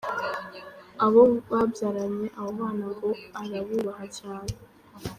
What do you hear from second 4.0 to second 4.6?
cyane.